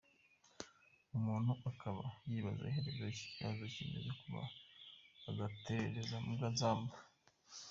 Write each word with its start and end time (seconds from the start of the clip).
Umuntu 1.17 1.51
akaba 1.71 2.03
yibaza 2.29 2.61
amaherezo 2.63 3.03
y’iki 3.07 3.25
kibazo 3.33 3.63
kimaze 3.73 4.09
kuba 4.21 4.43
agatereranzamba. 5.29 6.95